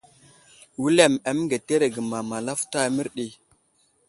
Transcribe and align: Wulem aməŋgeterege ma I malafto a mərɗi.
Wulem 0.81 1.13
aməŋgeterege 1.29 2.01
ma 2.09 2.19
I 2.23 2.27
malafto 2.29 2.77
a 2.85 2.87
mərɗi. 2.95 3.27